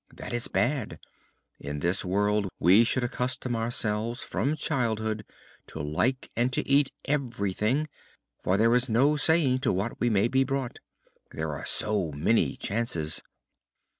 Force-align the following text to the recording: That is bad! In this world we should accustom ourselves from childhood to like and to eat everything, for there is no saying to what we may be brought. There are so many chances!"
That 0.15 0.33
is 0.33 0.47
bad! 0.47 0.99
In 1.59 1.77
this 1.77 2.03
world 2.03 2.49
we 2.57 2.83
should 2.83 3.03
accustom 3.03 3.55
ourselves 3.55 4.23
from 4.23 4.55
childhood 4.55 5.23
to 5.67 5.79
like 5.79 6.31
and 6.35 6.51
to 6.53 6.67
eat 6.67 6.91
everything, 7.05 7.87
for 8.43 8.57
there 8.57 8.73
is 8.73 8.89
no 8.89 9.15
saying 9.15 9.59
to 9.59 9.71
what 9.71 9.99
we 9.99 10.09
may 10.09 10.27
be 10.27 10.43
brought. 10.43 10.79
There 11.29 11.53
are 11.53 11.67
so 11.67 12.11
many 12.13 12.55
chances!" 12.55 13.21